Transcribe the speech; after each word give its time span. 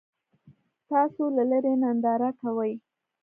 تاسو 0.89 1.23
له 1.35 1.43
لرې 1.51 1.73
ننداره 1.83 2.29
کوئ. 2.41 2.73